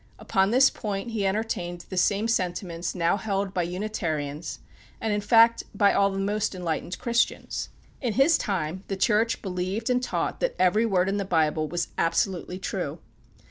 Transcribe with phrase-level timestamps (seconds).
[0.17, 4.57] Upon this point he entertained the same sentiments now held by the Unitarians,
[4.99, 7.69] and in fact by all the most enlightened Christians.
[8.01, 11.89] In his time the Church believed and taught that every word in the Bible was
[11.99, 12.97] absolutely true.